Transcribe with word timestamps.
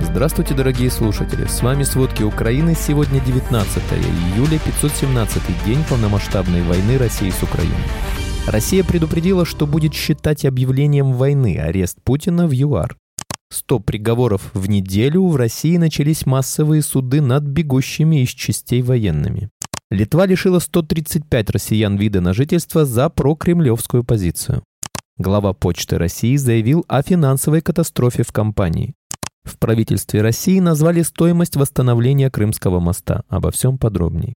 Здравствуйте, 0.00 0.54
дорогие 0.54 0.90
слушатели! 0.90 1.44
С 1.46 1.60
вами 1.60 1.82
«Сводки 1.82 2.22
Украины». 2.22 2.76
Сегодня 2.76 3.20
19 3.20 3.82
июля, 4.36 4.58
517 4.60 5.42
день 5.66 5.82
полномасштабной 5.88 6.62
войны 6.62 6.98
России 6.98 7.30
с 7.30 7.42
Украиной. 7.42 7.74
Россия 8.46 8.84
предупредила, 8.84 9.44
что 9.44 9.66
будет 9.66 9.94
считать 9.94 10.44
объявлением 10.44 11.14
войны 11.14 11.58
арест 11.58 11.98
Путина 12.04 12.46
в 12.46 12.52
ЮАР. 12.52 12.96
100 13.50 13.80
приговоров 13.80 14.50
в 14.54 14.68
неделю 14.68 15.26
в 15.26 15.34
России 15.34 15.76
начались 15.76 16.26
массовые 16.26 16.82
суды 16.82 17.20
над 17.20 17.42
бегущими 17.42 18.22
из 18.22 18.28
частей 18.28 18.82
военными. 18.82 19.50
Литва 19.90 20.26
лишила 20.26 20.60
135 20.60 21.50
россиян 21.50 21.96
вида 21.96 22.20
на 22.20 22.34
жительство 22.34 22.84
за 22.84 23.08
прокремлевскую 23.08 24.04
позицию. 24.04 24.62
Глава 25.16 25.54
Почты 25.54 25.98
России 25.98 26.36
заявил 26.36 26.84
о 26.86 27.02
финансовой 27.02 27.62
катастрофе 27.62 28.22
в 28.22 28.30
компании. 28.30 28.94
В 29.48 29.58
правительстве 29.58 30.20
России 30.20 30.60
назвали 30.60 31.02
стоимость 31.02 31.56
восстановления 31.56 32.30
Крымского 32.30 32.80
моста. 32.80 33.22
Обо 33.28 33.50
всем 33.50 33.78
подробней. 33.78 34.34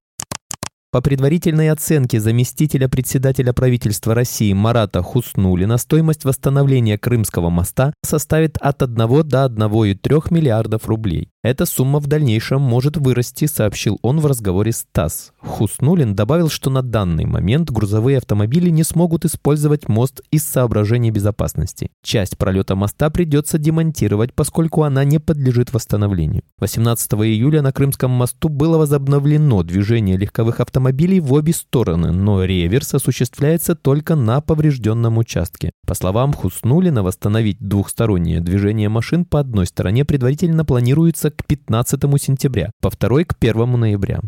По 0.91 1.01
предварительной 1.01 1.71
оценке 1.71 2.19
заместителя 2.19 2.87
председателя 2.87 3.53
правительства 3.53 4.13
России 4.13 4.53
Марата 4.53 5.01
Хуснулина 5.01 5.77
стоимость 5.77 6.25
восстановления 6.25 6.97
Крымского 6.97 7.49
моста 7.49 7.93
составит 8.03 8.57
от 8.57 8.83
1 8.83 8.95
до 8.95 9.45
1,3 9.45 10.33
миллиардов 10.33 10.87
рублей. 10.87 11.29
Эта 11.43 11.65
сумма 11.65 11.99
в 11.99 12.07
дальнейшем 12.07 12.61
может 12.61 12.95
вырасти, 12.95 13.47
сообщил 13.47 13.99
он 14.01 14.21
в 14.21 14.25
разговоре 14.25 14.71
с 14.71 14.85
ТАСС. 14.93 15.33
Хуснулин 15.41 16.15
добавил, 16.15 16.47
что 16.47 16.69
на 16.69 16.81
данный 16.81 17.25
момент 17.25 17.69
грузовые 17.69 18.19
автомобили 18.19 18.69
не 18.69 18.83
смогут 18.83 19.25
использовать 19.25 19.89
мост 19.89 20.21
из 20.31 20.45
соображений 20.45 21.11
безопасности. 21.11 21.91
Часть 22.01 22.37
пролета 22.37 22.75
моста 22.75 23.09
придется 23.09 23.57
демонтировать, 23.57 24.33
поскольку 24.33 24.83
она 24.83 25.03
не 25.03 25.19
подлежит 25.19 25.73
восстановлению. 25.73 26.43
18 26.59 27.11
июля 27.15 27.61
на 27.61 27.73
Крымском 27.73 28.11
мосту 28.11 28.47
было 28.47 28.77
возобновлено 28.77 29.63
движение 29.63 30.15
легковых 30.15 30.61
автомобилей 30.61 31.19
в 31.19 31.33
обе 31.33 31.51
стороны, 31.51 32.13
но 32.13 32.45
реверс 32.45 32.93
осуществляется 32.93 33.75
только 33.75 34.15
на 34.15 34.39
поврежденном 34.39 35.17
участке. 35.17 35.71
По 35.85 35.93
словам 35.93 36.31
Хуснулина, 36.31 37.03
восстановить 37.03 37.57
двухстороннее 37.59 38.39
движение 38.39 38.87
машин 38.87 39.25
по 39.25 39.41
одной 39.41 39.65
стороне 39.65 40.05
предварительно 40.05 40.63
планируется 40.63 41.32
к 41.33 41.45
15 41.45 42.01
сентября, 42.21 42.71
по 42.81 42.89
второй 42.89 43.25
к 43.25 43.35
1 43.39 43.79
ноября. 43.79 44.21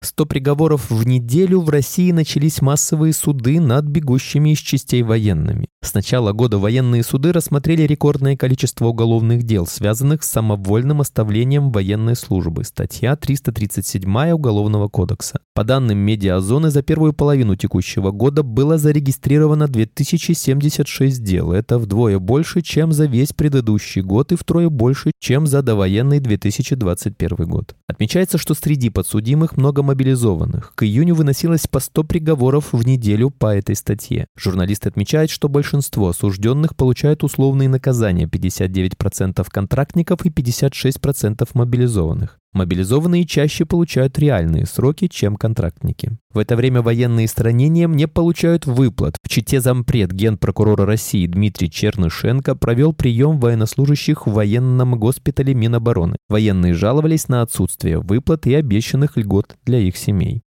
100 0.00 0.26
приговоров 0.26 0.90
в 0.90 1.04
неделю 1.04 1.60
в 1.60 1.70
России 1.70 2.12
начались 2.12 2.62
массовые 2.62 3.12
суды 3.12 3.60
над 3.60 3.84
бегущими 3.86 4.50
из 4.50 4.58
частей 4.58 5.02
военными. 5.02 5.66
С 5.82 5.92
начала 5.92 6.32
года 6.32 6.58
военные 6.58 7.02
суды 7.02 7.32
рассмотрели 7.32 7.82
рекордное 7.82 8.36
количество 8.36 8.86
уголовных 8.86 9.42
дел, 9.42 9.66
связанных 9.66 10.22
с 10.22 10.30
самовольным 10.30 11.00
оставлением 11.00 11.70
военной 11.72 12.14
службы. 12.14 12.62
Статья 12.62 13.16
337 13.16 14.30
Уголовного 14.30 14.88
кодекса. 14.88 15.40
По 15.54 15.64
данным 15.64 15.98
медиазоны, 15.98 16.70
за 16.70 16.82
первую 16.82 17.12
половину 17.12 17.56
текущего 17.56 18.12
года 18.12 18.44
было 18.44 18.78
зарегистрировано 18.78 19.66
2076 19.66 21.24
дел. 21.24 21.52
Это 21.52 21.78
вдвое 21.78 22.20
больше, 22.20 22.62
чем 22.62 22.92
за 22.92 23.06
весь 23.06 23.32
предыдущий 23.32 24.02
год 24.02 24.30
и 24.30 24.36
втрое 24.36 24.68
больше, 24.68 25.10
чем 25.18 25.48
за 25.48 25.62
довоенный 25.62 26.20
2021 26.20 27.48
год. 27.48 27.74
Отмечается, 27.88 28.38
что 28.38 28.54
среди 28.54 28.90
подсудимых 28.90 29.56
много 29.56 29.82
мобилизованных. 29.88 30.72
К 30.74 30.84
июню 30.84 31.14
выносилось 31.14 31.66
по 31.66 31.80
100 31.80 32.04
приговоров 32.04 32.72
в 32.72 32.86
неделю 32.86 33.30
по 33.30 33.56
этой 33.56 33.74
статье. 33.74 34.26
Журналисты 34.36 34.88
отмечают, 34.88 35.30
что 35.30 35.48
большинство 35.48 36.08
осужденных 36.08 36.76
получают 36.76 37.24
условные 37.24 37.68
наказания 37.68 38.26
59% 38.26 39.46
контрактников 39.50 40.24
и 40.24 40.30
56% 40.30 41.48
мобилизованных. 41.54 42.38
Мобилизованные 42.54 43.24
чаще 43.24 43.66
получают 43.66 44.18
реальные 44.18 44.66
сроки, 44.66 45.06
чем 45.06 45.36
контрактники. 45.36 46.16
В 46.32 46.38
это 46.38 46.56
время 46.56 46.82
военные 46.82 47.28
странения 47.28 47.86
не 47.86 48.08
получают 48.08 48.66
выплат. 48.66 49.16
В 49.22 49.28
Чите 49.28 49.60
зампред 49.60 50.12
генпрокурора 50.12 50.86
России 50.86 51.26
Дмитрий 51.26 51.70
Чернышенко 51.70 52.54
провел 52.54 52.92
прием 52.92 53.38
военнослужащих 53.38 54.26
в 54.26 54.32
военном 54.32 54.98
госпитале 54.98 55.54
Минобороны. 55.54 56.16
Военные 56.28 56.74
жаловались 56.74 57.28
на 57.28 57.42
отсутствие 57.42 57.98
выплат 57.98 58.46
и 58.46 58.54
обещанных 58.54 59.16
льгот 59.16 59.56
для 59.64 59.78
их 59.78 59.96
семей. 59.96 60.42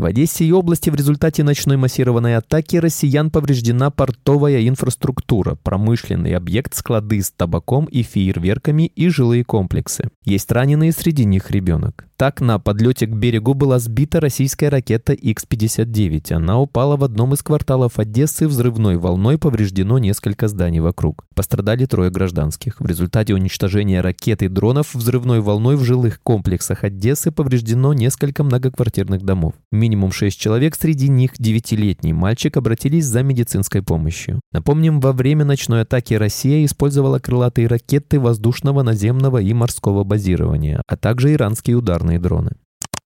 В 0.00 0.06
Одессе 0.06 0.46
и 0.46 0.50
области 0.52 0.88
в 0.88 0.94
результате 0.94 1.44
ночной 1.44 1.76
массированной 1.76 2.38
атаки 2.38 2.76
россиян 2.76 3.30
повреждена 3.30 3.90
портовая 3.90 4.66
инфраструктура, 4.66 5.56
промышленный 5.56 6.34
объект, 6.36 6.74
склады 6.74 7.20
с 7.20 7.30
табаком 7.30 7.84
и 7.84 8.02
фейерверками 8.02 8.84
и 8.86 9.10
жилые 9.10 9.44
комплексы. 9.44 10.08
Есть 10.24 10.50
раненые, 10.52 10.92
среди 10.92 11.26
них 11.26 11.50
ребенок. 11.50 12.06
Так, 12.20 12.42
на 12.42 12.58
подлете 12.58 13.06
к 13.06 13.16
берегу 13.16 13.54
была 13.54 13.78
сбита 13.78 14.20
российская 14.20 14.68
ракета 14.68 15.14
Х-59. 15.14 16.34
Она 16.34 16.60
упала 16.60 16.98
в 16.98 17.04
одном 17.04 17.32
из 17.32 17.42
кварталов 17.42 17.98
Одессы, 17.98 18.46
взрывной 18.46 18.98
волной 18.98 19.38
повреждено 19.38 19.98
несколько 19.98 20.46
зданий 20.46 20.80
вокруг. 20.80 21.24
Пострадали 21.34 21.86
трое 21.86 22.10
гражданских. 22.10 22.78
В 22.78 22.84
результате 22.84 23.32
уничтожения 23.32 24.02
ракет 24.02 24.42
и 24.42 24.48
дронов 24.48 24.94
взрывной 24.94 25.40
волной 25.40 25.76
в 25.76 25.82
жилых 25.82 26.20
комплексах 26.22 26.84
Одессы 26.84 27.30
повреждено 27.32 27.94
несколько 27.94 28.44
многоквартирных 28.44 29.22
домов. 29.22 29.54
Минимум 29.72 30.12
шесть 30.12 30.38
человек, 30.38 30.76
среди 30.76 31.08
них 31.08 31.30
девятилетний 31.38 32.12
мальчик, 32.12 32.54
обратились 32.58 33.06
за 33.06 33.22
медицинской 33.22 33.80
помощью. 33.80 34.40
Напомним, 34.52 35.00
во 35.00 35.14
время 35.14 35.46
ночной 35.46 35.80
атаки 35.80 36.12
Россия 36.12 36.66
использовала 36.66 37.18
крылатые 37.18 37.66
ракеты 37.66 38.20
воздушного, 38.20 38.82
наземного 38.82 39.38
и 39.38 39.54
морского 39.54 40.04
базирования, 40.04 40.82
а 40.86 40.98
также 40.98 41.32
иранские 41.32 41.78
ударные 41.78 42.09
ударные 42.10 42.18
дроны. 42.18 42.50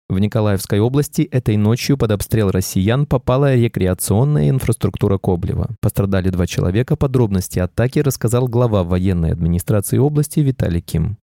В 0.08 0.18
Николаевской 0.18 0.80
области 0.80 1.22
этой 1.22 1.56
ночью 1.56 1.96
под 1.96 2.10
обстрел 2.10 2.50
россиян 2.50 3.06
попала 3.06 3.54
рекреационная 3.54 4.50
инфраструктура 4.50 5.18
Коблева. 5.18 5.70
Пострадали 5.80 6.28
два 6.28 6.46
человека. 6.46 6.94
Подробности 6.94 7.58
атаки 7.58 8.00
рассказал 8.00 8.46
глава 8.46 8.84
военной 8.84 9.32
администрации 9.32 9.98
области 9.98 10.40
Виталий 10.40 10.82
Ким. 10.82 11.16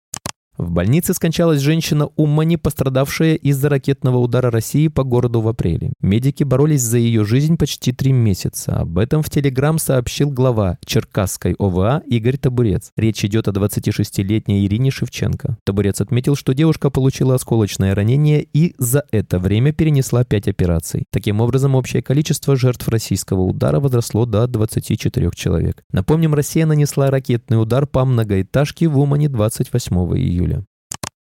В 0.59 0.71
больнице 0.71 1.13
скончалась 1.13 1.61
женщина 1.61 2.09
Уммани, 2.17 2.57
пострадавшая 2.57 3.35
из-за 3.35 3.69
ракетного 3.69 4.17
удара 4.17 4.51
России 4.51 4.89
по 4.89 5.05
городу 5.05 5.39
в 5.39 5.47
апреле. 5.47 5.93
Медики 6.01 6.43
боролись 6.43 6.81
за 6.81 6.97
ее 6.97 7.23
жизнь 7.23 7.55
почти 7.55 7.93
три 7.93 8.11
месяца. 8.11 8.75
Об 8.75 8.97
этом 8.97 9.23
в 9.23 9.29
Телеграм 9.29 9.79
сообщил 9.79 10.29
глава 10.29 10.77
Черкасской 10.85 11.55
ОВА 11.57 12.03
Игорь 12.07 12.35
Табурец. 12.35 12.91
Речь 12.97 13.23
идет 13.23 13.47
о 13.47 13.51
26-летней 13.51 14.65
Ирине 14.65 14.91
Шевченко. 14.91 15.57
Табурец 15.63 16.01
отметил, 16.01 16.35
что 16.35 16.53
девушка 16.53 16.89
получила 16.89 17.35
осколочное 17.35 17.95
ранение 17.95 18.45
и 18.53 18.75
за 18.77 19.05
это 19.11 19.39
время 19.39 19.71
перенесла 19.71 20.25
5 20.25 20.49
операций. 20.49 21.05
Таким 21.09 21.39
образом, 21.39 21.73
общее 21.73 22.03
количество 22.03 22.57
жертв 22.57 22.85
российского 22.89 23.43
удара 23.43 23.79
возросло 23.79 24.25
до 24.25 24.45
24 24.45 25.29
человек. 25.35 25.85
Напомним, 25.93 26.33
Россия 26.33 26.65
нанесла 26.65 27.09
ракетный 27.09 27.61
удар 27.61 27.87
по 27.87 28.03
многоэтажке 28.03 28.89
в 28.89 28.99
Умане 28.99 29.29
28 29.29 29.95
июля. 30.17 30.48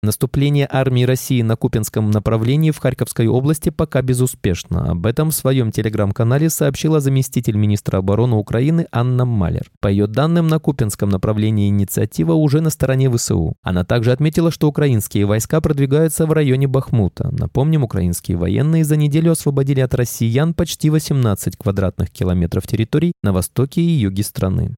Наступление 0.00 0.68
армии 0.70 1.02
России 1.02 1.42
на 1.42 1.56
Купинском 1.56 2.12
направлении 2.12 2.70
в 2.70 2.78
Харьковской 2.78 3.26
области 3.26 3.70
пока 3.70 4.00
безуспешно. 4.00 4.92
Об 4.92 5.06
этом 5.06 5.30
в 5.30 5.34
своем 5.34 5.72
телеграм-канале 5.72 6.50
сообщила 6.50 7.00
заместитель 7.00 7.56
министра 7.56 7.98
обороны 7.98 8.36
Украины 8.36 8.86
Анна 8.92 9.24
Малер. 9.24 9.68
По 9.80 9.88
ее 9.88 10.06
данным, 10.06 10.46
на 10.46 10.60
Купинском 10.60 11.08
направлении 11.08 11.68
инициатива 11.68 12.34
уже 12.34 12.60
на 12.60 12.70
стороне 12.70 13.10
ВСУ. 13.10 13.56
Она 13.60 13.82
также 13.82 14.12
отметила, 14.12 14.52
что 14.52 14.68
украинские 14.68 15.26
войска 15.26 15.60
продвигаются 15.60 16.26
в 16.26 16.32
районе 16.32 16.68
Бахмута. 16.68 17.30
Напомним, 17.32 17.82
украинские 17.82 18.36
военные 18.36 18.84
за 18.84 18.94
неделю 18.94 19.32
освободили 19.32 19.80
от 19.80 19.94
россиян 19.94 20.54
почти 20.54 20.90
18 20.90 21.56
квадратных 21.56 22.12
километров 22.12 22.68
территорий 22.68 23.14
на 23.24 23.32
востоке 23.32 23.80
и 23.80 23.90
юге 23.90 24.22
страны. 24.22 24.76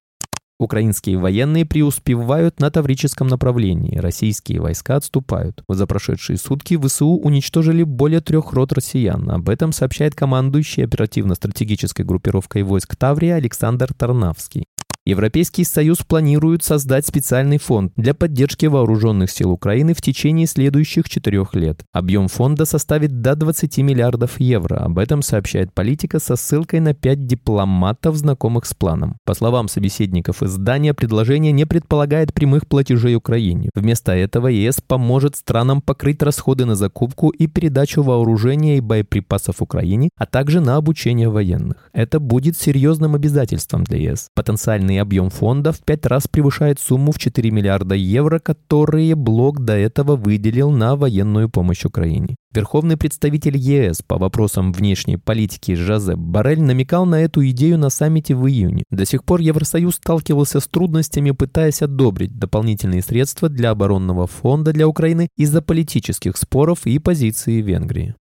Украинские 0.61 1.17
военные 1.17 1.65
преуспевают 1.65 2.59
на 2.59 2.69
Таврическом 2.69 3.27
направлении, 3.27 3.97
российские 3.97 4.61
войска 4.61 4.97
отступают. 4.97 5.63
За 5.67 5.87
прошедшие 5.87 6.37
сутки 6.37 6.77
ВСУ 6.77 7.17
уничтожили 7.17 7.81
более 7.81 8.21
трех 8.21 8.53
рот 8.53 8.71
россиян. 8.71 9.27
Об 9.31 9.49
этом 9.49 9.71
сообщает 9.71 10.13
командующий 10.13 10.85
оперативно-стратегической 10.85 12.05
группировкой 12.05 12.61
войск 12.61 12.95
Таврия 12.95 13.37
Александр 13.37 13.91
Тарнавский. 13.91 14.65
Европейский 15.03 15.63
Союз 15.63 15.97
планирует 16.07 16.63
создать 16.63 17.07
специальный 17.07 17.57
фонд 17.57 17.91
для 17.95 18.13
поддержки 18.13 18.67
вооруженных 18.67 19.31
сил 19.31 19.49
Украины 19.49 19.95
в 19.95 20.01
течение 20.01 20.45
следующих 20.45 21.09
четырех 21.09 21.55
лет. 21.55 21.81
Объем 21.91 22.27
фонда 22.27 22.65
составит 22.65 23.19
до 23.19 23.35
20 23.35 23.79
миллиардов 23.79 24.39
евро. 24.39 24.75
Об 24.75 24.99
этом 24.99 25.23
сообщает 25.23 25.73
политика 25.73 26.19
со 26.19 26.35
ссылкой 26.35 26.81
на 26.81 26.93
пять 26.93 27.25
дипломатов, 27.25 28.15
знакомых 28.15 28.67
с 28.67 28.75
планом. 28.75 29.17
По 29.25 29.33
словам 29.33 29.69
собеседников 29.69 30.43
издания, 30.43 30.93
предложение 30.93 31.51
не 31.51 31.65
предполагает 31.65 32.31
прямых 32.31 32.67
платежей 32.67 33.15
Украине. 33.15 33.71
Вместо 33.73 34.11
этого 34.11 34.49
ЕС 34.49 34.81
поможет 34.85 35.35
странам 35.35 35.81
покрыть 35.81 36.21
расходы 36.21 36.65
на 36.65 36.75
закупку 36.75 37.29
и 37.29 37.47
передачу 37.47 38.03
вооружения 38.03 38.77
и 38.77 38.81
боеприпасов 38.81 39.63
Украине, 39.63 40.09
а 40.15 40.27
также 40.27 40.59
на 40.59 40.75
обучение 40.75 41.29
военных. 41.29 41.89
Это 41.91 42.19
будет 42.19 42.55
серьезным 42.55 43.15
обязательством 43.15 43.83
для 43.83 43.97
ЕС. 43.97 44.27
Потенциальный 44.35 44.90
Тотальный 44.91 44.99
объем 44.99 45.29
фонда 45.29 45.71
в 45.71 45.79
пять 45.79 46.05
раз 46.05 46.27
превышает 46.27 46.79
сумму 46.79 47.11
в 47.13 47.17
4 47.17 47.49
миллиарда 47.49 47.95
евро, 47.95 48.39
которые 48.39 49.15
блок 49.15 49.63
до 49.63 49.73
этого 49.73 50.17
выделил 50.17 50.71
на 50.71 50.95
военную 50.95 51.49
помощь 51.49 51.85
Украине. 51.85 52.35
Верховный 52.53 52.97
представитель 52.97 53.55
ЕС 53.57 54.01
по 54.05 54.17
вопросам 54.17 54.73
внешней 54.73 55.15
политики 55.15 55.75
Жозеп 55.75 56.17
Барель 56.17 56.61
намекал 56.61 57.05
на 57.05 57.21
эту 57.21 57.47
идею 57.49 57.77
на 57.77 57.89
саммите 57.89 58.35
в 58.35 58.45
июне. 58.47 58.83
До 58.91 59.05
сих 59.05 59.23
пор 59.23 59.39
Евросоюз 59.39 59.95
сталкивался 59.95 60.59
с 60.59 60.67
трудностями, 60.67 61.31
пытаясь 61.31 61.81
одобрить 61.81 62.37
дополнительные 62.37 63.01
средства 63.01 63.47
для 63.47 63.69
оборонного 63.69 64.27
фонда 64.27 64.73
для 64.73 64.87
Украины 64.87 65.29
из-за 65.37 65.61
политических 65.61 66.35
споров 66.35 66.85
и 66.85 66.99
позиции 66.99 67.61
Венгрии. 67.61 68.15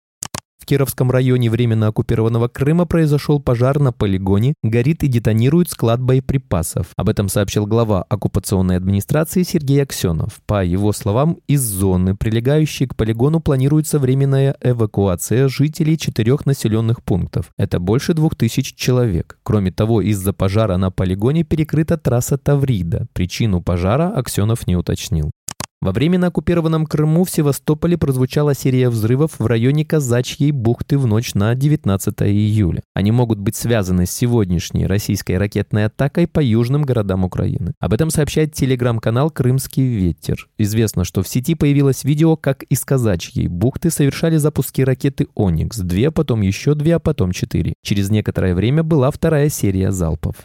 Кировском 0.65 1.09
районе 1.09 1.49
временно 1.49 1.87
оккупированного 1.87 2.47
Крыма 2.47 2.85
произошел 2.85 3.39
пожар 3.39 3.79
на 3.79 3.91
полигоне, 3.91 4.53
горит 4.61 5.03
и 5.03 5.07
детонирует 5.07 5.69
склад 5.69 5.99
боеприпасов. 5.99 6.87
Об 6.95 7.09
этом 7.09 7.27
сообщил 7.27 7.65
глава 7.65 8.03
оккупационной 8.03 8.77
администрации 8.77 9.43
Сергей 9.43 9.81
Аксенов. 9.81 10.41
По 10.45 10.63
его 10.63 10.93
словам, 10.93 11.39
из 11.47 11.61
зоны, 11.61 12.15
прилегающей 12.15 12.87
к 12.87 12.95
полигону, 12.95 13.39
планируется 13.39 13.97
временная 13.99 14.55
эвакуация 14.61 15.47
жителей 15.47 15.97
четырех 15.97 16.45
населенных 16.45 17.03
пунктов. 17.03 17.51
Это 17.57 17.79
больше 17.79 18.13
двух 18.13 18.35
тысяч 18.35 18.75
человек. 18.75 19.39
Кроме 19.43 19.71
того, 19.71 20.01
из-за 20.01 20.33
пожара 20.33 20.77
на 20.77 20.91
полигоне 20.91 21.43
перекрыта 21.43 21.97
трасса 21.97 22.37
Таврида. 22.37 23.07
Причину 23.13 23.61
пожара 23.61 24.09
Аксенов 24.15 24.67
не 24.67 24.75
уточнил. 24.75 25.31
Во 25.81 25.93
время 25.93 26.19
на 26.19 26.27
оккупированном 26.27 26.85
Крыму 26.85 27.23
в 27.23 27.29
Севастополе 27.29 27.97
прозвучала 27.97 28.53
серия 28.53 28.89
взрывов 28.89 29.39
в 29.39 29.45
районе 29.45 29.85
Казачьей 29.85 30.51
бухты 30.51 30.97
в 30.97 31.07
ночь 31.07 31.33
на 31.35 31.55
19 31.55 32.21
июля. 32.23 32.81
Они 32.93 33.13
могут 33.13 33.39
быть 33.39 33.55
связаны 33.55 34.05
с 34.05 34.11
сегодняшней 34.11 34.87
российской 34.87 35.37
ракетной 35.37 35.85
атакой 35.85 36.27
по 36.27 36.41
южным 36.41 36.81
городам 36.81 37.23
Украины. 37.23 37.75
Об 37.79 37.93
этом 37.93 38.09
сообщает 38.09 38.53
телеграм-канал 38.53 39.31
«Крымский 39.31 39.87
ветер». 39.87 40.49
Известно, 40.57 41.05
что 41.05 41.23
в 41.23 41.29
сети 41.29 41.55
появилось 41.55 42.03
видео, 42.03 42.35
как 42.35 42.63
из 42.63 42.83
Казачьей 42.83 43.47
бухты 43.47 43.89
совершали 43.89 44.35
запуски 44.35 44.81
ракеты 44.81 45.27
«Оникс». 45.33 45.77
Две, 45.77 46.11
потом 46.11 46.41
еще 46.41 46.75
две, 46.75 46.95
а 46.95 46.99
потом 46.99 47.31
четыре. 47.31 47.73
Через 47.83 48.09
некоторое 48.09 48.53
время 48.53 48.83
была 48.83 49.11
вторая 49.11 49.47
серия 49.47 49.93
залпов. 49.93 50.35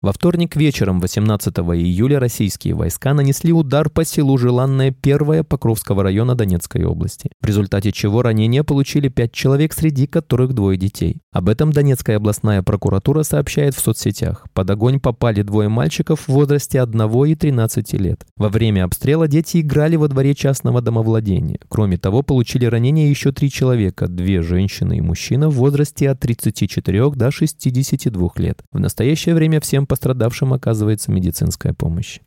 Во 0.00 0.12
вторник 0.12 0.54
вечером 0.54 1.00
18 1.00 1.58
июля 1.58 2.20
российские 2.20 2.74
войска 2.74 3.14
нанесли 3.14 3.52
удар 3.52 3.90
по 3.90 4.04
селу 4.04 4.38
Желанное 4.38 4.94
1 5.02 5.42
Покровского 5.42 6.04
района 6.04 6.36
Донецкой 6.36 6.84
области, 6.84 7.32
в 7.40 7.46
результате 7.46 7.90
чего 7.90 8.22
ранения 8.22 8.62
получили 8.62 9.08
пять 9.08 9.32
человек, 9.32 9.72
среди 9.72 10.06
которых 10.06 10.52
двое 10.52 10.78
детей. 10.78 11.16
Об 11.32 11.48
этом 11.48 11.72
Донецкая 11.72 12.18
областная 12.18 12.62
прокуратура 12.62 13.24
сообщает 13.24 13.74
в 13.74 13.80
соцсетях. 13.80 14.46
Под 14.52 14.70
огонь 14.70 15.00
попали 15.00 15.42
двое 15.42 15.68
мальчиков 15.68 16.20
в 16.20 16.28
возрасте 16.28 16.80
1 16.80 17.24
и 17.24 17.34
13 17.34 17.92
лет. 17.94 18.24
Во 18.36 18.50
время 18.50 18.84
обстрела 18.84 19.26
дети 19.26 19.60
играли 19.60 19.96
во 19.96 20.06
дворе 20.06 20.36
частного 20.36 20.80
домовладения. 20.80 21.58
Кроме 21.68 21.96
того, 21.96 22.22
получили 22.22 22.66
ранения 22.66 23.10
еще 23.10 23.32
три 23.32 23.50
человека, 23.50 24.06
две 24.06 24.42
женщины 24.42 24.98
и 24.98 25.00
мужчина 25.00 25.48
в 25.48 25.54
возрасте 25.54 26.08
от 26.08 26.20
34 26.20 27.10
до 27.10 27.32
62 27.32 28.30
лет. 28.36 28.62
В 28.70 28.78
настоящее 28.78 29.34
время 29.34 29.60
всем 29.60 29.87
пострадавшим 29.88 30.52
оказывается 30.52 31.10
медицинская 31.10 31.72
помощь. 31.72 32.20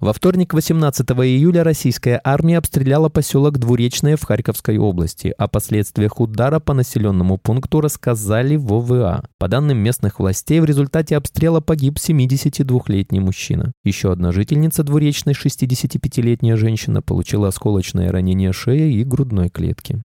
Во 0.00 0.12
вторник, 0.12 0.54
18 0.54 1.10
июля, 1.10 1.64
российская 1.64 2.20
армия 2.22 2.58
обстреляла 2.58 3.08
поселок 3.08 3.58
Двуречное 3.58 4.16
в 4.16 4.22
Харьковской 4.22 4.78
области. 4.78 5.34
О 5.36 5.48
последствиях 5.48 6.20
удара 6.20 6.60
по 6.60 6.72
населенному 6.72 7.36
пункту 7.36 7.80
рассказали 7.80 8.54
в 8.54 8.72
ОВА. 8.72 9.24
По 9.38 9.48
данным 9.48 9.78
местных 9.78 10.20
властей, 10.20 10.60
в 10.60 10.66
результате 10.66 11.16
обстрела 11.16 11.60
погиб 11.60 11.96
72-летний 11.96 13.18
мужчина. 13.18 13.72
Еще 13.82 14.12
одна 14.12 14.30
жительница 14.30 14.84
Двуречной, 14.84 15.34
65-летняя 15.34 16.56
женщина, 16.56 17.02
получила 17.02 17.48
осколочное 17.48 18.12
ранение 18.12 18.52
шеи 18.52 18.92
и 18.92 19.02
грудной 19.02 19.48
клетки. 19.48 20.00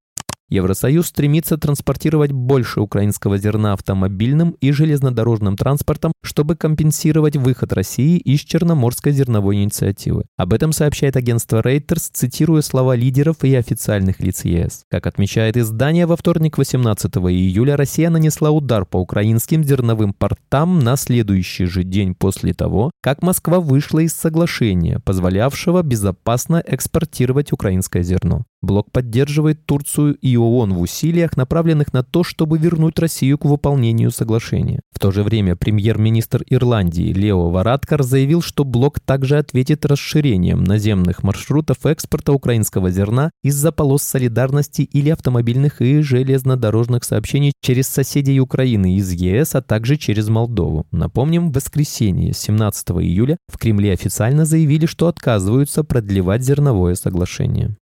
Евросоюз 0.50 1.08
стремится 1.08 1.58
транспортировать 1.58 2.32
больше 2.32 2.82
украинского 2.82 3.38
зерна 3.38 3.74
автомобильным 3.74 4.52
и 4.62 4.72
железнодорожным 4.72 5.58
транспортом, 5.58 6.12
чтобы 6.24 6.56
компенсировать 6.56 7.38
выход 7.38 7.74
России 7.74 8.18
из 8.18 8.42
Черноморской 8.42 9.12
зерновой 9.14 9.64
инициативы. 9.64 10.26
Об 10.38 10.54
этом 10.54 10.72
сообщает 10.72 11.18
агентство 11.18 11.62
Reuters, 11.62 12.10
цитируя 12.12 12.62
слова 12.62 12.96
лидеров 12.96 13.44
и 13.44 13.56
официальных 13.56 14.20
лиц 14.20 14.46
ЕС. 14.46 14.84
Как 14.92 15.08
отмечает 15.08 15.58
издание, 15.58 16.06
во 16.06 16.18
вторник 16.18 16.58
18 16.58 17.16
июля 17.18 17.76
Россия 17.76 18.10
нанесла 18.10 18.52
удар 18.52 18.86
по 18.86 18.98
украинским 18.98 19.64
зерновым 19.64 20.14
портам 20.14 20.80
на 20.80 20.98
следующий 20.98 21.66
же 21.66 21.84
день 21.84 22.16
после 22.16 22.54
того, 22.54 22.92
как 23.02 23.24
Москва 23.24 23.60
вышла 23.60 24.00
из 24.00 24.14
соглашения, 24.14 25.00
позволявшего 25.00 25.82
безопасно 25.82 26.64
экспортировать 26.66 27.52
украинское 27.52 28.04
зерно. 28.04 28.46
Блок 28.64 28.92
поддерживает 28.94 29.66
Турцию 29.66 30.16
и 30.16 30.38
ООН 30.38 30.74
в 30.74 30.80
усилиях, 30.80 31.36
направленных 31.36 31.92
на 31.92 32.02
то, 32.02 32.24
чтобы 32.24 32.58
вернуть 32.58 32.98
Россию 32.98 33.38
к 33.38 33.44
выполнению 33.44 34.10
соглашения. 34.10 34.80
В 34.94 35.00
то 35.00 35.12
же 35.12 35.22
время 35.22 35.58
премьер-министр 35.58 36.46
Ирландии 36.48 37.12
Лео 37.12 37.50
Варадкар 37.50 38.04
заявил, 38.04 38.42
что 38.42 38.64
блок 38.64 39.02
также 39.02 39.38
ответит 39.38 39.86
расширением 39.86 40.64
наземных 40.64 41.24
маршрутов 41.24 41.86
экспорта 41.86 42.32
украинского 42.32 42.90
зерна 42.90 43.32
из-за 43.44 43.74
полос 43.74 44.04
солидарности 44.04 44.84
или 44.84 45.10
автомобильных 45.10 45.82
и 45.82 46.00
железнодорожных 46.00 47.04
сообщений 47.04 47.52
через 47.62 47.90
соседей 47.90 48.40
Украины 48.40 48.96
из 48.96 49.12
ЕС, 49.12 49.56
а 49.56 49.62
также 49.62 49.98
через 49.98 50.30
Молдову. 50.30 50.86
Напомним, 50.92 51.52
в 51.52 51.56
воскресенье 51.56 52.32
17 52.32 52.92
июля 52.92 53.36
в 53.52 53.58
Кремле 53.58 53.92
официально 53.92 54.46
заявили, 54.46 54.86
что 54.86 55.10
отказываются 55.10 55.84
продлевать 55.84 56.44
зерновое 56.44 56.96
соглашение. 56.96 57.76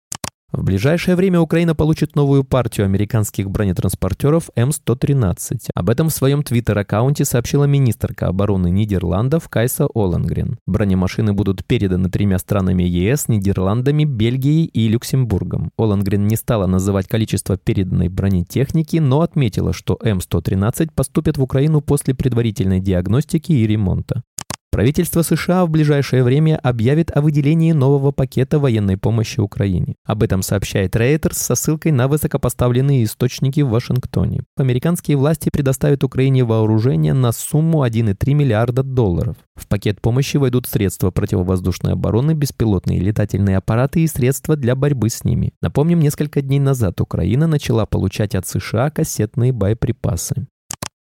В 0.52 0.64
ближайшее 0.64 1.14
время 1.14 1.40
Украина 1.40 1.76
получит 1.76 2.16
новую 2.16 2.42
партию 2.42 2.84
американских 2.84 3.48
бронетранспортеров 3.48 4.50
М113. 4.56 5.68
Об 5.74 5.90
этом 5.90 6.08
в 6.08 6.12
своем 6.12 6.42
твиттер-аккаунте 6.42 7.24
сообщила 7.24 7.64
министрка 7.64 8.26
обороны 8.26 8.68
Нидерландов 8.68 9.48
Кайса 9.48 9.86
Олангрен. 9.94 10.58
Бронемашины 10.66 11.32
будут 11.34 11.64
переданы 11.64 12.10
тремя 12.10 12.38
странами 12.38 12.82
ЕС, 12.82 13.28
Нидерландами, 13.28 14.04
Бельгией 14.04 14.64
и 14.64 14.88
Люксембургом. 14.88 15.70
Олангрен 15.78 16.26
не 16.26 16.34
стала 16.34 16.66
называть 16.66 17.06
количество 17.06 17.56
переданной 17.56 18.08
бронетехники, 18.08 18.96
но 18.96 19.20
отметила, 19.20 19.72
что 19.72 19.98
М113 20.02 20.90
поступят 20.92 21.38
в 21.38 21.42
Украину 21.42 21.80
после 21.80 22.12
предварительной 22.12 22.80
диагностики 22.80 23.52
и 23.52 23.66
ремонта. 23.68 24.24
Правительство 24.72 25.22
США 25.22 25.66
в 25.66 25.70
ближайшее 25.70 26.22
время 26.22 26.56
объявит 26.56 27.14
о 27.16 27.22
выделении 27.22 27.72
нового 27.72 28.12
пакета 28.12 28.60
военной 28.60 28.96
помощи 28.96 29.40
Украине. 29.40 29.96
Об 30.04 30.22
этом 30.22 30.42
сообщает 30.42 30.94
Reuters 30.94 31.34
со 31.34 31.56
ссылкой 31.56 31.90
на 31.90 32.06
высокопоставленные 32.06 33.02
источники 33.02 33.62
в 33.62 33.70
Вашингтоне. 33.70 34.44
Американские 34.56 35.16
власти 35.16 35.50
предоставят 35.52 36.04
Украине 36.04 36.44
вооружение 36.44 37.14
на 37.14 37.32
сумму 37.32 37.84
1,3 37.84 38.32
миллиарда 38.32 38.84
долларов. 38.84 39.36
В 39.56 39.66
пакет 39.66 40.00
помощи 40.00 40.36
войдут 40.36 40.68
средства 40.68 41.10
противовоздушной 41.10 41.94
обороны, 41.94 42.34
беспилотные 42.34 43.00
летательные 43.00 43.56
аппараты 43.56 44.04
и 44.04 44.06
средства 44.06 44.54
для 44.54 44.76
борьбы 44.76 45.10
с 45.10 45.24
ними. 45.24 45.52
Напомним, 45.60 45.98
несколько 45.98 46.42
дней 46.42 46.60
назад 46.60 47.00
Украина 47.00 47.48
начала 47.48 47.86
получать 47.86 48.36
от 48.36 48.46
США 48.46 48.90
кассетные 48.90 49.52
боеприпасы. 49.52 50.46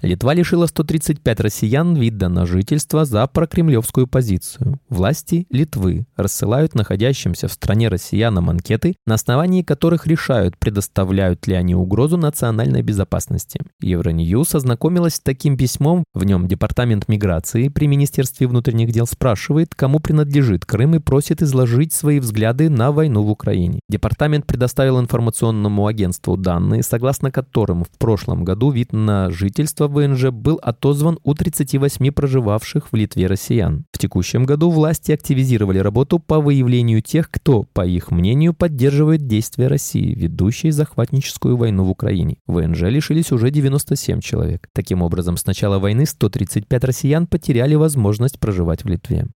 Литва 0.02 0.35
лишила 0.35 0.66
135 0.66 1.40
россиян 1.40 1.94
вида 1.94 2.28
на 2.28 2.44
жительство 2.44 3.04
за 3.04 3.25
прокремлевскую 3.28 4.09
позицию. 4.09 4.80
Власти 4.88 5.47
Литвы 5.49 6.06
рассылают 6.16 6.75
находящимся 6.75 7.47
в 7.47 7.52
стране 7.52 7.87
россиянам 7.87 8.50
анкеты, 8.50 8.97
на 9.06 9.14
основании 9.14 9.62
которых 9.62 10.09
решают, 10.09 10.59
предоставляют 10.59 11.47
ли 11.47 11.54
они 11.54 11.76
угрозу 11.76 12.16
национальной 12.16 12.82
безопасности. 12.82 13.61
Евроньюз 13.80 14.56
ознакомилась 14.56 15.14
с 15.14 15.21
таким 15.21 15.56
письмом, 15.56 16.02
в 16.14 16.25
нем 16.25 16.49
Департамент 16.49 17.06
миграции 17.06 17.68
при 17.68 17.87
Министерстве 17.87 18.49
внутренних 18.49 18.90
дел 18.90 19.06
спрашивает, 19.06 19.73
кому 19.76 20.00
принадлежит 20.00 20.66
Крым 20.66 20.97
и 20.97 20.99
просит 20.99 21.42
изложить 21.42 21.92
свои 21.92 22.18
взгляды 22.18 22.68
на 22.71 22.90
войну 22.90 23.23
в 23.23 23.30
Украине. 23.30 23.78
Департамент 23.88 24.47
предоставил 24.47 24.99
информационному 24.99 25.87
агентству 25.87 26.37
данные, 26.37 26.82
согласно 26.82 27.30
которым 27.30 27.85
в 27.85 27.90
прошлом 27.99 28.42
году 28.42 28.73
вид 28.73 28.92
на 28.92 29.30
жительство 29.30 29.91
ВНЖ 29.92 30.30
был 30.30 30.58
отозван 30.62 31.18
у 31.22 31.34
38 31.34 32.11
проживавших 32.11 32.90
в 32.90 32.96
Литве 32.96 33.26
россиян. 33.26 33.84
В 33.92 33.99
текущем 33.99 34.44
году 34.44 34.70
власти 34.70 35.12
активизировали 35.12 35.78
работу 35.78 36.18
по 36.18 36.40
выявлению 36.40 37.02
тех, 37.02 37.30
кто, 37.30 37.64
по 37.72 37.87
их 37.87 38.11
мнению, 38.11 38.54
поддерживает 38.54 39.26
действия 39.26 39.68
России, 39.68 40.14
ведущей 40.14 40.70
захватническую 40.70 41.56
войну 41.56 41.84
в 41.84 41.90
Украине. 41.90 42.38
ВНЖ 42.46 42.82
лишились 42.82 43.30
уже 43.30 43.50
97 43.50 44.20
человек. 44.20 44.68
Таким 44.72 45.02
образом, 45.02 45.37
с 45.37 45.46
начала 45.46 45.78
войны 45.78 46.06
135 46.06 46.84
россиян 46.84 47.26
потеряли 47.26 47.75
возможность 47.75 48.40
проживать 48.40 48.84
в 48.84 48.88
Литве. 48.88 49.28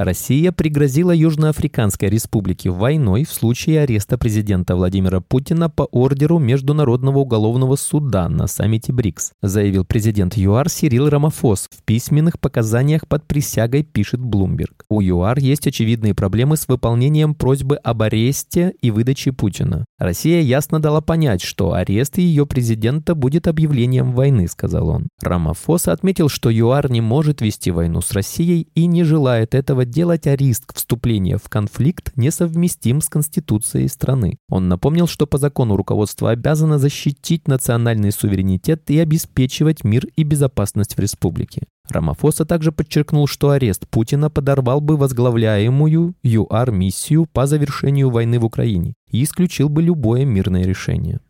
Россия 0.00 0.50
пригрозила 0.50 1.14
Южноафриканской 1.14 2.08
республике 2.08 2.70
войной 2.70 3.24
в 3.24 3.32
случае 3.34 3.82
ареста 3.82 4.16
президента 4.16 4.74
Владимира 4.74 5.20
Путина 5.20 5.68
по 5.68 5.82
ордеру 5.92 6.38
Международного 6.38 7.18
уголовного 7.18 7.76
суда 7.76 8.30
на 8.30 8.46
саммите 8.46 8.94
БРИКС, 8.94 9.32
заявил 9.42 9.84
президент 9.84 10.38
ЮАР 10.38 10.70
Сирил 10.70 11.10
Рамафос 11.10 11.68
в 11.70 11.82
письменных 11.82 12.40
показаниях 12.40 13.06
под 13.08 13.26
присягой, 13.26 13.82
пишет 13.82 14.20
Блумберг. 14.20 14.86
У 14.88 15.02
ЮАР 15.02 15.38
есть 15.38 15.66
очевидные 15.66 16.14
проблемы 16.14 16.56
с 16.56 16.66
выполнением 16.66 17.34
просьбы 17.34 17.76
об 17.76 18.00
аресте 18.00 18.72
и 18.80 18.90
выдаче 18.90 19.32
Путина. 19.32 19.84
Россия 19.98 20.40
ясно 20.40 20.80
дала 20.80 21.02
понять, 21.02 21.42
что 21.42 21.74
арест 21.74 22.16
ее 22.16 22.46
президента 22.46 23.14
будет 23.14 23.46
объявлением 23.46 24.12
войны, 24.12 24.48
сказал 24.48 24.88
он. 24.88 25.08
Рамафоса 25.20 25.92
отметил, 25.92 26.30
что 26.30 26.48
ЮАР 26.48 26.90
не 26.90 27.02
может 27.02 27.42
вести 27.42 27.70
войну 27.70 28.00
с 28.00 28.12
Россией 28.12 28.66
и 28.74 28.86
не 28.86 29.04
желает 29.04 29.54
этого 29.54 29.84
делать, 29.90 30.26
риск 30.26 30.74
вступления 30.74 31.36
в 31.36 31.48
конфликт 31.48 32.12
несовместим 32.16 33.00
с 33.00 33.08
конституцией 33.08 33.88
страны. 33.88 34.38
Он 34.48 34.68
напомнил, 34.68 35.06
что 35.06 35.26
по 35.26 35.38
закону 35.38 35.76
руководство 35.76 36.30
обязано 36.30 36.78
защитить 36.78 37.48
национальный 37.48 38.12
суверенитет 38.12 38.90
и 38.90 38.98
обеспечивать 38.98 39.84
мир 39.84 40.06
и 40.16 40.22
безопасность 40.22 40.96
в 40.96 41.00
республике. 41.00 41.62
Рамафоса 41.88 42.44
также 42.44 42.72
подчеркнул, 42.72 43.26
что 43.26 43.50
арест 43.50 43.88
Путина 43.88 44.30
подорвал 44.30 44.80
бы 44.80 44.96
возглавляемую 44.96 46.14
ЮАР-миссию 46.22 47.26
по 47.26 47.46
завершению 47.46 48.10
войны 48.10 48.38
в 48.38 48.44
Украине 48.44 48.94
и 49.10 49.22
исключил 49.24 49.68
бы 49.68 49.82
любое 49.82 50.24
мирное 50.24 50.62
решение. 50.62 51.20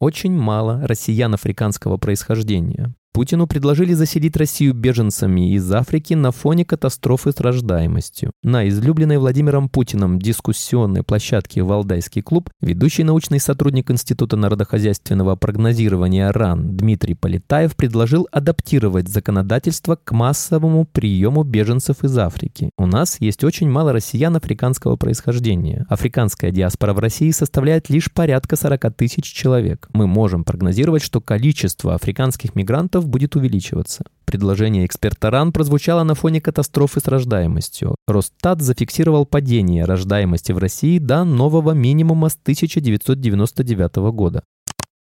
Очень 0.00 0.32
мало 0.32 0.86
россиян 0.86 1.34
африканского 1.34 1.96
происхождения. 1.96 2.94
Путину 3.18 3.48
предложили 3.48 3.94
заселить 3.94 4.36
Россию 4.36 4.74
беженцами 4.74 5.52
из 5.52 5.72
Африки 5.72 6.14
на 6.14 6.30
фоне 6.30 6.64
катастрофы 6.64 7.32
с 7.32 7.40
рождаемостью. 7.40 8.30
На 8.44 8.68
излюбленной 8.68 9.18
Владимиром 9.18 9.68
Путиным 9.68 10.20
дискуссионной 10.20 11.02
площадке 11.02 11.64
«Валдайский 11.64 12.22
клуб» 12.22 12.48
ведущий 12.60 13.02
научный 13.02 13.40
сотрудник 13.40 13.90
Института 13.90 14.36
народохозяйственного 14.36 15.34
прогнозирования 15.34 16.30
РАН 16.30 16.76
Дмитрий 16.76 17.14
Полетаев 17.14 17.74
предложил 17.74 18.28
адаптировать 18.30 19.08
законодательство 19.08 19.96
к 19.96 20.12
массовому 20.12 20.84
приему 20.84 21.42
беженцев 21.42 22.04
из 22.04 22.16
Африки. 22.16 22.70
У 22.78 22.86
нас 22.86 23.16
есть 23.18 23.42
очень 23.42 23.68
мало 23.68 23.92
россиян 23.92 24.36
африканского 24.36 24.94
происхождения. 24.94 25.86
Африканская 25.88 26.52
диаспора 26.52 26.94
в 26.94 27.00
России 27.00 27.32
составляет 27.32 27.90
лишь 27.90 28.12
порядка 28.12 28.54
40 28.54 28.94
тысяч 28.94 29.24
человек. 29.24 29.88
Мы 29.92 30.06
можем 30.06 30.44
прогнозировать, 30.44 31.02
что 31.02 31.20
количество 31.20 31.96
африканских 31.96 32.54
мигрантов 32.54 33.07
будет 33.08 33.34
увеличиваться. 33.34 34.04
Предложение 34.24 34.86
эксперта 34.86 35.30
РАН 35.30 35.52
прозвучало 35.52 36.04
на 36.04 36.14
фоне 36.14 36.40
катастрофы 36.40 37.00
с 37.00 37.08
рождаемостью. 37.08 37.96
Росстат 38.06 38.60
зафиксировал 38.60 39.26
падение 39.26 39.84
рождаемости 39.84 40.52
в 40.52 40.58
России 40.58 40.98
до 40.98 41.24
нового 41.24 41.72
минимума 41.72 42.28
с 42.28 42.36
1999 42.40 43.96
года. 44.12 44.42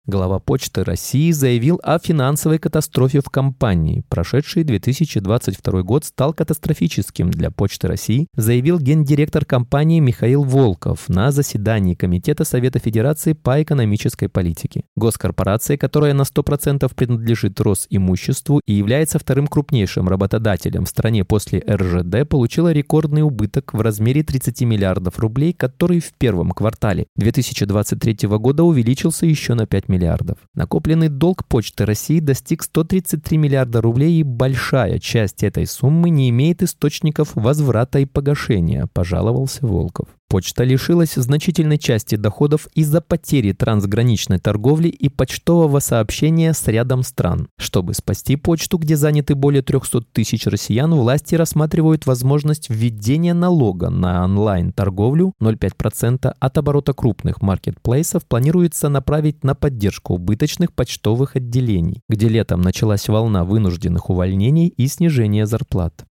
Глава 0.09 0.39
Почты 0.39 0.85
России 0.85 1.31
заявил 1.31 1.81
о 1.83 1.99
финансовой 1.99 2.59
катастрофе 2.59 3.19
в 3.19 3.29
компании. 3.29 4.05
Прошедший 4.07 4.63
2022 4.63 5.81
год 5.81 6.05
стал 6.05 6.33
катастрофическим 6.33 7.29
для 7.29 7.51
Почты 7.51 7.89
России, 7.89 8.27
заявил 8.33 8.79
гендиректор 8.79 9.43
компании 9.43 9.99
Михаил 9.99 10.43
Волков 10.43 11.09
на 11.09 11.31
заседании 11.31 11.93
Комитета 11.93 12.45
Совета 12.45 12.79
Федерации 12.79 13.33
по 13.33 13.61
экономической 13.61 14.29
политике. 14.29 14.85
Госкорпорация, 14.95 15.75
которая 15.75 16.13
на 16.13 16.21
100% 16.21 16.89
принадлежит 16.95 17.59
Росимуществу 17.59 18.61
и 18.65 18.75
является 18.75 19.19
вторым 19.19 19.47
крупнейшим 19.47 20.07
работодателем 20.07 20.85
в 20.85 20.89
стране 20.89 21.25
после 21.25 21.61
РЖД, 21.69 22.29
получила 22.29 22.71
рекордный 22.71 23.23
убыток 23.23 23.73
в 23.73 23.81
размере 23.81 24.23
30 24.23 24.61
миллиардов 24.61 25.19
рублей, 25.19 25.51
который 25.51 25.99
в 25.99 26.13
первом 26.13 26.51
квартале 26.51 27.07
2023 27.17 28.29
года 28.29 28.63
увеличился 28.63 29.25
еще 29.25 29.53
на 29.53 29.67
5 29.67 29.89
миллиардов 29.89 29.96
миллиардов. 29.97 30.37
Накопленный 30.53 31.09
долг 31.09 31.45
Почты 31.45 31.85
России 31.85 32.19
достиг 32.19 32.63
133 32.63 33.37
миллиарда 33.37 33.81
рублей, 33.81 34.19
и 34.19 34.23
большая 34.23 34.99
часть 34.99 35.43
этой 35.43 35.65
суммы 35.65 36.09
не 36.09 36.29
имеет 36.29 36.61
источников 36.63 37.31
возврата 37.35 37.99
и 37.99 38.05
погашения, 38.05 38.87
пожаловался 38.93 39.65
Волков. 39.65 40.07
Почта 40.29 40.65
лишилась 40.65 41.13
значительной 41.13 41.77
части 41.77 42.15
доходов 42.15 42.67
из-за 42.73 42.99
потери 42.99 43.53
трансграничной 43.53 44.39
торговли 44.39 44.89
и 44.89 45.07
почтового 45.07 45.79
сообщения 45.79 46.51
с 46.51 46.67
рядом 46.67 47.03
стран. 47.03 47.47
Чтобы 47.57 47.93
спасти 47.93 48.35
почту, 48.35 48.77
где 48.77 48.97
заняты 48.97 49.35
более 49.35 49.61
300 49.61 50.01
тысяч 50.11 50.45
россиян, 50.45 50.93
власти 50.93 51.35
рассматривают 51.35 52.05
возможность 52.05 52.69
введения 52.69 53.33
налога 53.33 53.89
на 53.89 54.25
онлайн-торговлю 54.25 55.31
0,5% 55.41 56.35
от 56.37 56.57
оборота 56.57 56.91
крупных 56.91 57.41
маркетплейсов 57.41 58.25
планируется 58.25 58.89
направить 58.89 59.45
на 59.45 59.55
поддержку 59.55 60.15
убыточных 60.15 60.73
почтовых 60.73 61.37
отделений, 61.37 62.01
где 62.09 62.27
летом 62.27 62.59
началась 62.59 63.07
волна 63.07 63.45
вынужденных 63.45 64.09
увольнений 64.09 64.67
и 64.67 64.87
снижения 64.87 65.45
зарплат. 65.45 66.03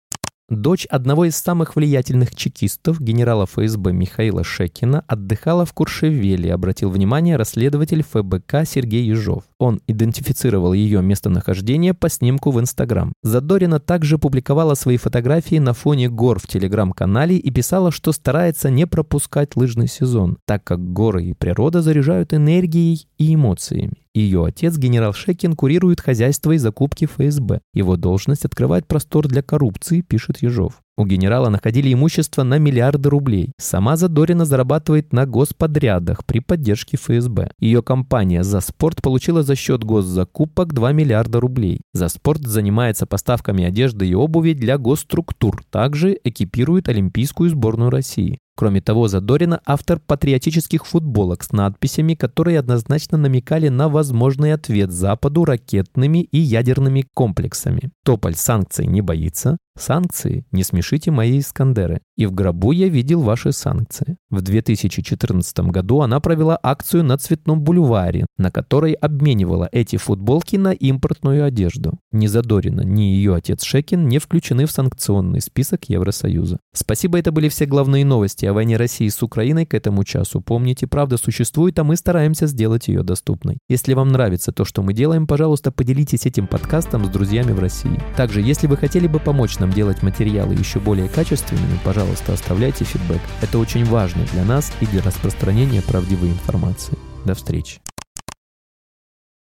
Дочь 0.49 0.87
одного 0.87 1.25
из 1.25 1.37
самых 1.37 1.75
влиятельных 1.75 2.33
чекистов, 2.33 3.01
генерала 3.01 3.47
ФСБ 3.47 3.93
Михаила 3.93 4.45
Шекина, 4.45 5.03
отдыхала 5.09 5.67
в 5.67 5.73
Куршевеле, 5.73 6.55
обратил 6.55 6.89
внимание 6.91 7.35
расследователь 7.35 8.05
ФБК 8.05 8.65
Сергей 8.65 9.05
Ежов. 9.05 9.43
Он 9.59 9.81
идентифицировал 9.89 10.73
ее 10.73 11.03
местонахождение 11.03 11.95
по 11.95 12.09
снимку 12.09 12.53
в 12.53 12.61
Инстаграм. 12.61 13.13
Задорина 13.25 13.81
также 13.81 14.19
публиковала 14.19 14.75
свои 14.75 14.99
фотографии 14.99 15.59
на 15.59 15.73
фоне 15.73 16.09
гор 16.09 16.39
в 16.39 16.47
Телеграм-канале 16.47 17.37
и 17.37 17.51
писала, 17.51 17.91
что 17.91 18.13
старается 18.13 18.71
не 18.71 18.87
пропускать 18.87 19.57
лыжный 19.57 19.89
сезон, 19.89 20.39
так 20.45 20.63
как 20.63 20.93
горы 20.93 21.25
и 21.25 21.33
природа 21.33 21.83
заряжают 21.83 22.33
энергией 22.33 23.09
и 23.19 23.35
эмоциями. 23.35 24.06
Ее 24.17 24.47
отец, 24.47 24.79
генерал 24.79 25.13
Шекин, 25.13 25.53
курирует 25.53 26.01
хозяйство 26.01 26.53
и 26.53 26.57
закупки 26.57 27.05
ФСБ. 27.05 27.61
Его 27.75 27.99
должность 27.99 28.47
открывает 28.47 28.87
простор 28.87 29.29
для 29.29 29.43
коррупции, 29.43 30.01
пишет 30.01 30.39
Ежов. 30.41 30.81
У 30.97 31.05
генерала 31.05 31.51
находили 31.51 31.93
имущество 31.93 32.43
на 32.43 32.57
миллиарды 32.57 33.11
рублей. 33.11 33.53
Сама 33.59 33.97
Задорина 33.97 34.47
зарабатывает 34.47 35.13
на 35.13 35.27
господрядах 35.27 36.25
при 36.25 36.39
поддержке 36.39 36.97
ФСБ. 36.97 37.51
Ее 37.61 37.83
компания 37.83 38.43
«За 38.43 38.61
спорт» 38.61 39.03
получила 39.03 39.43
за 39.43 39.55
счет 39.55 39.85
госзакупок 39.85 40.73
2 40.73 40.93
миллиарда 40.93 41.39
рублей. 41.39 41.83
«За 41.93 42.09
спорт» 42.09 42.47
занимается 42.47 43.05
поставками 43.05 43.65
одежды 43.65 44.09
и 44.09 44.15
обуви 44.15 44.55
для 44.55 44.79
госструктур. 44.79 45.63
Также 45.69 46.19
экипирует 46.25 46.89
Олимпийскую 46.89 47.51
сборную 47.51 47.91
России. 47.91 48.39
Кроме 48.57 48.81
того, 48.81 49.07
Задорина– 49.07 49.61
автор 49.67 50.01
патриотических 50.01 50.87
футболок 50.87 51.45
с 51.45 51.53
надписями, 51.53 52.15
которые 52.15 52.59
однозначно 52.59 53.19
намекали 53.19 53.69
на 53.69 53.91
возможный 53.91 54.55
ответ 54.55 54.91
Западу 54.91 55.45
ракетными 55.45 56.23
и 56.23 56.39
ядерными 56.39 57.05
комплексами. 57.13 57.91
Тополь 58.03 58.35
санкций 58.35 58.87
не 58.87 59.03
боится, 59.03 59.59
Санкции? 59.77 60.45
Не 60.53 60.63
смешите 60.63 61.11
мои 61.11 61.39
Искандеры. 61.39 62.01
И 62.17 62.25
в 62.25 62.33
гробу 62.33 62.73
я 62.73 62.89
видел 62.89 63.21
ваши 63.21 63.53
санкции. 63.53 64.17
В 64.31 64.41
2014 64.41 65.59
году 65.71 66.01
она 66.01 66.19
провела 66.21 66.59
акцию 66.63 67.05
на 67.05 67.19
Цветном 67.19 67.61
бульваре, 67.61 68.27
на 68.39 68.51
которой 68.51 68.95
обменивала 68.95 69.69
эти 69.71 69.97
футболки 69.97 70.57
на 70.57 70.73
импортную 70.73 71.45
одежду. 71.45 71.99
Ни 72.13 72.27
Задорина, 72.27 72.81
ни 72.81 73.03
ее 73.03 73.35
отец 73.35 73.65
Шекин 73.65 74.09
не 74.09 74.19
включены 74.19 74.65
в 74.65 74.71
санкционный 74.71 75.43
список 75.43 75.91
Евросоюза. 75.91 76.59
Спасибо, 76.73 77.19
это 77.19 77.31
были 77.31 77.51
все 77.51 77.67
главные 77.67 78.07
новости 78.07 78.47
о 78.47 78.55
войне 78.55 78.79
России 78.79 79.09
с 79.09 79.23
Украиной 79.23 79.67
к 79.67 79.75
этому 79.75 80.03
часу. 80.05 80.41
Помните, 80.41 80.87
правда 80.87 81.19
существует, 81.19 81.79
а 81.79 81.85
мы 81.85 81.97
стараемся 81.97 82.47
сделать 82.47 82.89
ее 82.89 83.03
доступной. 83.03 83.59
Если 83.69 83.93
вам 83.93 84.09
нравится 84.09 84.53
то, 84.53 84.65
что 84.65 84.83
мы 84.83 84.95
делаем, 84.95 85.27
пожалуйста, 85.27 85.71
поделитесь 85.71 86.25
этим 86.25 86.47
подкастом 86.47 87.05
с 87.05 87.09
друзьями 87.09 87.53
в 87.53 87.59
России. 87.59 88.01
Также, 88.17 88.41
если 88.41 88.67
вы 88.67 88.79
хотели 88.79 89.07
бы 89.07 89.21
помочь 89.21 89.59
нам 89.59 89.66
нам 89.67 89.73
делать 89.73 90.03
материалы 90.03 90.55
еще 90.55 90.79
более 90.79 91.09
качественными, 91.09 91.79
пожалуйста, 91.85 92.33
оставляйте 92.33 92.85
фидбэк. 92.85 93.21
Это 93.43 93.59
очень 93.59 93.85
важно 93.85 94.25
для 94.33 94.45
нас 94.45 94.73
и 94.81 94.87
для 94.87 95.03
распространения 95.03 95.83
правдивой 95.83 96.29
информации. 96.29 96.97
До 97.25 97.35
встречи. 97.35 97.81